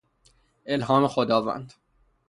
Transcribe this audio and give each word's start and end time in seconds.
الهام 0.67 1.07
خداوند 1.07 1.73